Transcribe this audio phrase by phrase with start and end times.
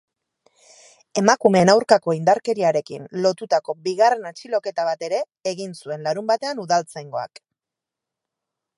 [1.21, 5.23] Emakumeen aurkako indarkeriarekin lotutako bigarren atxiloketa bat ere
[5.55, 7.47] egin zuen larunbatean udaltzaingoak.